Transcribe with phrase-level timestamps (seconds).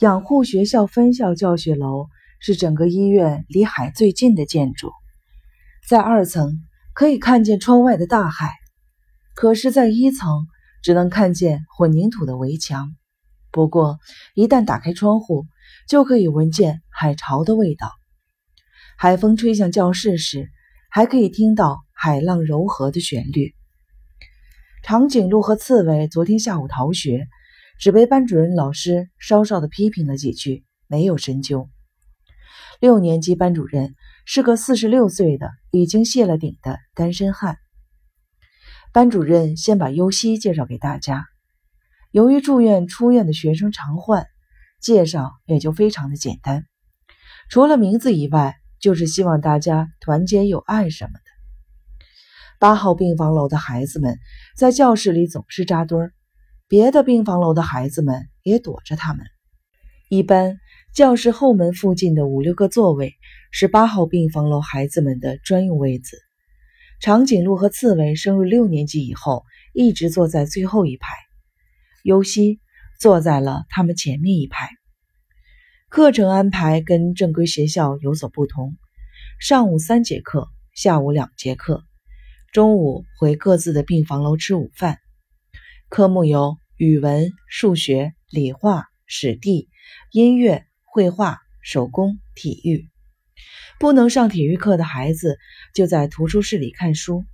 [0.00, 2.08] 养护学校分校教学楼
[2.38, 4.90] 是整个医院离海最近的建筑，
[5.88, 8.52] 在二层可以看见窗外的大海，
[9.34, 10.48] 可是，在一层
[10.82, 12.94] 只能看见混凝土的围墙。
[13.50, 13.98] 不过，
[14.34, 15.46] 一旦打开窗户，
[15.88, 17.90] 就可以闻见海潮的味道。
[18.98, 20.50] 海风吹向教室时，
[20.90, 23.54] 还可以听到海浪柔和的旋律。
[24.82, 27.26] 长颈鹿和刺猬昨天下午逃学，
[27.78, 31.68] 只被班主任老师稍稍的批评了几句，没有深究。
[32.80, 37.58] 六年级班主任是个四十六岁的已经谢了顶的单身汉。
[38.92, 41.26] 班主任先把优西介绍给大家。
[42.10, 44.26] 由于住院出院的学生常换，
[44.80, 46.66] 介绍也就非常的简单，
[47.50, 51.24] 除了名字以外，就是希望大家团结友爱什么的。
[52.58, 54.18] 八号病房楼的孩子们
[54.56, 56.12] 在教室里总是扎堆儿，
[56.68, 59.24] 别的病房楼的孩子们也躲着他们。
[60.08, 60.58] 一般
[60.94, 63.14] 教室后门附近的五六个座位
[63.52, 66.18] 是八号病房楼孩子们的专用位子。
[67.00, 71.06] 长颈鹿和刺猬升入六年级以后，一直坐在最后一排。
[72.02, 72.60] 尤西
[72.98, 74.70] 坐在了他们前面一排。
[75.88, 78.76] 课程安排跟正规学校有所不同，
[79.38, 81.84] 上午三节课，下午两节课，
[82.52, 84.98] 中午回各自的病房楼吃午饭。
[85.88, 89.70] 科目有语文、数学、理化、史地、
[90.12, 92.90] 音乐、绘画、手工、体育。
[93.78, 95.38] 不能上体育课的孩子
[95.74, 97.24] 就在图书室里看书。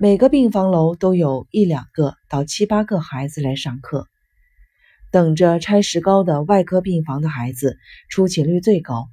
[0.00, 4.08] 每个病房楼都有一两个到七八个孩子来上课，
[5.12, 9.08] 等着拆石膏的外科病房的孩子出勤率最高，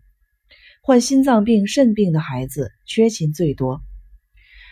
[0.81, 3.81] 患心脏病、肾病的孩子缺勤最多。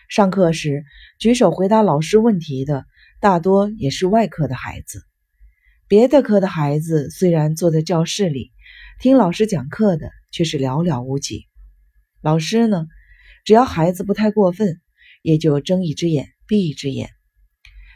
[0.10, 0.86] 上课时
[1.20, 2.86] 举手回答老师问题的
[3.20, 5.04] 大多也是外科的孩子，
[5.88, 8.52] 别的科的孩子虽然坐在教室里
[9.00, 11.46] 听老师讲课的却是寥寥无几。
[12.22, 12.88] 老师呢，
[13.44, 14.82] 只要孩子不太过分。
[15.22, 17.10] 也就睁一只眼闭一只眼，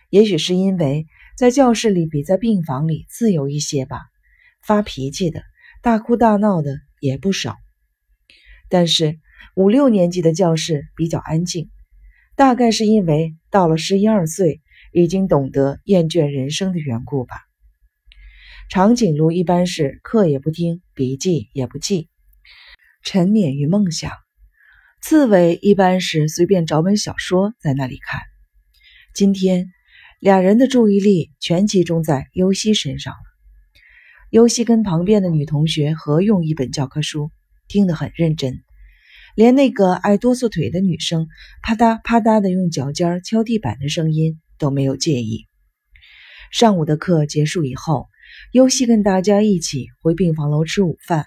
[0.09, 1.05] 也许是因为
[1.37, 4.01] 在教室里比在病房里自由一些吧。
[4.63, 5.43] 发脾气的、
[5.83, 7.55] 大哭大闹的也不少。
[8.67, 9.19] 但是
[9.55, 11.69] 五六年级的教室比较安静，
[12.35, 14.59] 大概是因为到了十一二岁，
[14.91, 17.35] 已经懂得厌倦人生的缘故吧。
[18.69, 22.09] 长颈鹿一般是课也不听，笔记也不记，
[23.03, 24.11] 沉湎于梦想。
[25.01, 28.19] 刺猬一般是随便找本小说在那里看。
[29.13, 29.71] 今天，
[30.19, 33.19] 俩人的注意力全集中在优西身上了。
[34.29, 37.31] 优西跟旁边的女同学合用一本教科书，
[37.67, 38.61] 听得很认真，
[39.35, 41.27] 连那个爱哆嗦腿的女生
[41.63, 45.47] 啪嗒啪嗒的用脚尖敲地板的声音都没有介意。
[46.51, 48.07] 上午的课结束以后，
[48.51, 51.25] 优西跟大家一起回病房楼吃午饭。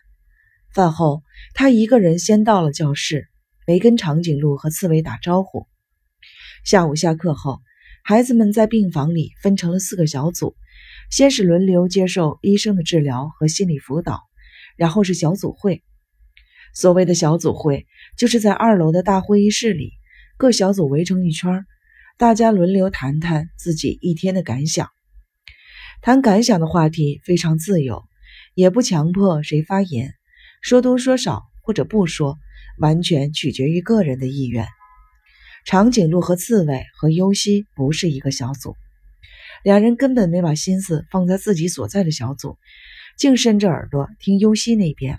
[0.72, 1.22] 饭后，
[1.54, 3.28] 他一个人先到了教室。
[3.64, 5.68] 没跟长颈鹿和刺猬打招呼。
[6.64, 7.60] 下午下课后，
[8.02, 10.56] 孩子们在病房里分成了四个小组，
[11.12, 14.20] 先是轮流接受医生的治疗和心理辅导，
[14.76, 15.84] 然后是小组会。
[16.74, 17.86] 所谓的小组会，
[18.18, 19.92] 就是在二楼的大会议室里，
[20.36, 21.64] 各小组围成一圈，
[22.18, 24.88] 大家轮流谈谈自己一天的感想。
[26.00, 28.04] 谈感想的话题非常自由，
[28.54, 30.14] 也不强迫谁发言，
[30.60, 32.38] 说多说少或者不说。
[32.78, 34.66] 完全取决于个人的意愿。
[35.66, 38.74] 长颈鹿和刺猬和优西不是一个小组，
[39.62, 42.56] 两人根本没把心思放在自己所在的小组，
[43.18, 45.18] 净伸着耳朵听优西那边。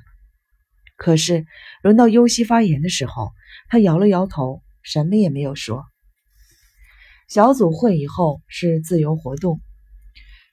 [0.97, 1.45] 可是
[1.83, 3.31] 轮到优西发言的时候，
[3.69, 5.85] 他摇了摇头，什么也没有说。
[7.27, 9.61] 小组会以后是自由活动，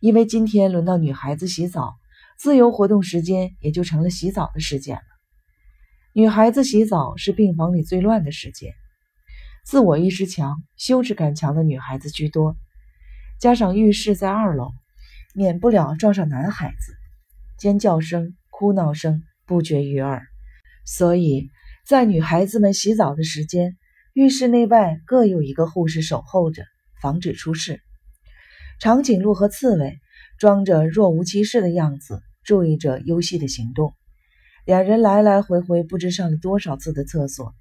[0.00, 1.94] 因为今天轮到女孩子洗澡，
[2.38, 5.02] 自由活动时间也就成了洗澡的时间了。
[6.12, 8.72] 女孩子洗澡是病房里最乱的时间，
[9.64, 12.56] 自我意识强、羞耻感强的女孩子居多，
[13.38, 14.70] 加上浴室在二楼，
[15.34, 16.94] 免不了撞上男孩子，
[17.58, 20.22] 尖叫声、哭闹声不绝于耳。
[20.86, 21.50] 所以
[21.86, 23.76] 在女孩子们洗澡的时间，
[24.12, 26.64] 浴室内外各有一个护士守候着，
[27.00, 27.80] 防止出事。
[28.80, 30.00] 长颈鹿和刺猬
[30.36, 33.94] 装着若无其事的样子，注意着优西的行动。
[34.64, 37.54] 两人来来回回不知上了多少次的厕所，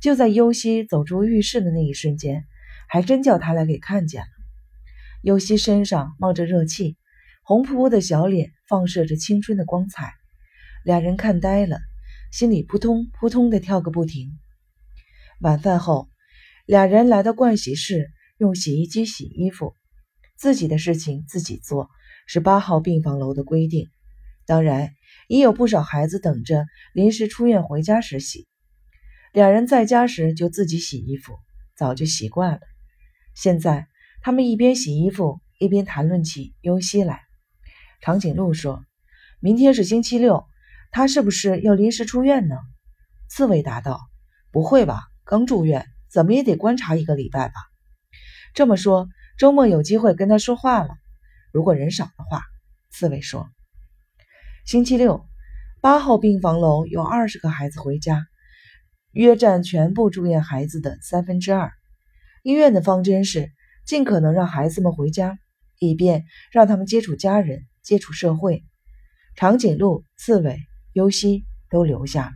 [0.00, 2.44] 就在尤西走出浴室的那一瞬间，
[2.88, 4.28] 还真叫他俩给看见了。
[5.22, 6.96] 尤西身上冒着热气，
[7.42, 10.12] 红扑扑的小脸放射着青春的光彩，
[10.84, 11.80] 两人看呆了，
[12.30, 14.38] 心里扑通扑通的跳个不停。
[15.40, 16.08] 晚饭后，
[16.66, 19.72] 俩人来到盥洗室，用洗衣机洗衣服，
[20.36, 21.88] 自己的事情自己做，
[22.26, 23.88] 是八号病房楼的规定。
[24.46, 24.90] 当然，
[25.28, 28.48] 也有不少孩子等着临时出院回家时洗。
[29.32, 31.38] 俩人在家时就自己洗衣服，
[31.76, 32.60] 早就习惯了。
[33.36, 33.86] 现在
[34.20, 37.20] 他们一边洗衣服，一边谈论起优西来。
[38.00, 38.84] 长颈鹿说
[39.38, 40.44] ：“明天是星期六，
[40.90, 42.56] 他是不是要临时出院呢？”
[43.30, 44.00] 刺猬答道
[44.50, 47.54] ：“不会吧，刚住院，怎么也得观察一个礼拜吧。”
[48.54, 50.96] 这么说，周末有机会跟他说话了。
[51.52, 52.42] 如果人少的话，
[52.90, 53.50] 刺猬说
[54.64, 55.28] ：“星期六，
[55.82, 58.26] 八号病房楼有二十个孩子回家，
[59.12, 61.72] 约占全部住院孩子的三分之二。”
[62.42, 63.52] 医院的方针是
[63.84, 65.38] 尽可能让孩子们回家，
[65.78, 68.64] 以便让他们接触家人、接触社会。
[69.36, 70.58] 长颈鹿、刺猬、
[70.94, 72.32] 优西都留下了。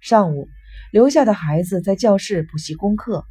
[0.00, 0.48] 上午，
[0.90, 3.24] 留下的孩子在教室补习功课。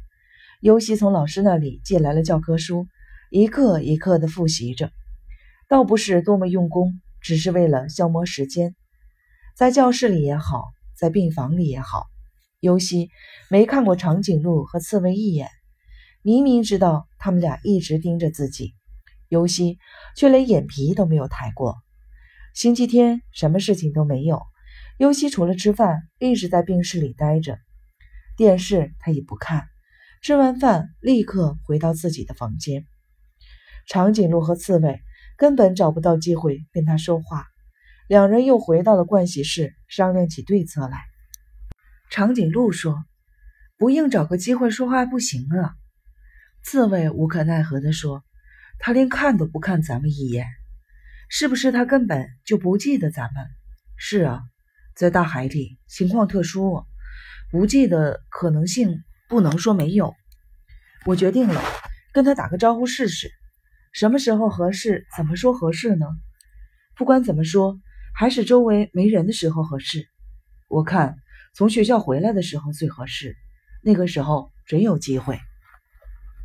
[0.60, 2.86] 尤西从老师那里借来了教科书，
[3.30, 4.90] 一课一课地复习着，
[5.68, 8.74] 倒不是多么用功，只是为了消磨时间。
[9.56, 10.64] 在教室里也好，
[10.96, 12.06] 在病房里也好，
[12.60, 13.10] 尤西
[13.50, 15.48] 没看过长颈鹿和刺猬一眼。
[16.22, 18.74] 明明知道他们俩一直盯着自己，
[19.28, 19.78] 尤西
[20.16, 21.76] 却连眼皮都没有抬过。
[22.54, 24.42] 星期天什么事情都没有，
[24.98, 27.60] 尤西除了吃饭一直在病室里待着，
[28.36, 29.68] 电视他也不看。
[30.22, 32.84] 吃完饭立刻回到自己的房间。
[33.86, 35.00] 长颈鹿和刺猬
[35.36, 37.46] 根本找不到机会跟他说话，
[38.08, 40.98] 两人又回到了盥洗室商量起对策来。
[42.10, 43.04] 长颈鹿说
[43.78, 45.76] ：“不硬找个机会说话不行啊。”
[46.64, 48.24] 刺猬无可奈何地说
[48.80, 50.48] ：“他连看都不看咱们一眼，
[51.28, 53.46] 是不是他根本就不记得咱们
[53.96, 54.42] ？”“是啊，
[54.98, 56.84] 在大海里情况特殊，
[57.52, 60.12] 不记得可能性不能说没有。
[61.06, 61.62] 我决定了，
[62.12, 63.30] 跟他打个招呼试试。
[63.92, 65.06] 什么时候合适？
[65.16, 66.06] 怎么说合适呢？
[66.96, 67.78] 不管怎么说，
[68.12, 70.08] 还是周围没人的时候合适。
[70.66, 71.14] 我看
[71.54, 73.36] 从学校回来的时候最合适，
[73.84, 75.38] 那个时候准有机会。”